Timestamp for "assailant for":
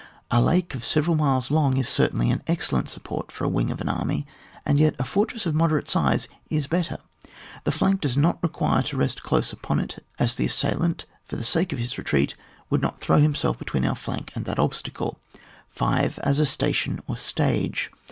10.45-11.35